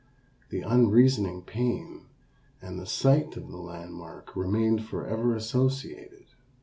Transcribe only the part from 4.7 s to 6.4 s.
forever associated.